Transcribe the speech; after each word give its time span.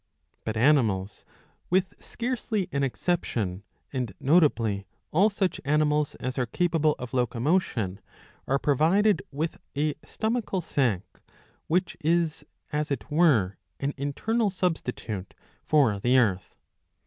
But 0.45 0.57
animals, 0.57 1.23
with 1.69 1.93
scarcely 1.99 2.67
an 2.71 2.81
exception, 2.81 3.61
and 3.93 4.15
notably 4.19 4.87
all 5.11 5.29
such 5.29 5.61
animals 5.63 6.15
as 6.15 6.39
are 6.39 6.47
capable 6.47 6.95
of 6.97 7.13
locomotion, 7.13 7.99
are 8.47 8.57
provided 8.57 9.21
with 9.31 9.59
a 9.75 9.93
stomachal 10.03 10.63
sac,^ 10.63 11.19
which 11.67 11.97
is 12.01 12.43
as 12.73 12.89
it 12.89 13.11
were 13.11 13.57
an 13.79 13.93
internal 13.95 14.49
substitute 14.49 15.35
for 15.63 15.99
the 15.99 16.17
earth. 16.17 16.55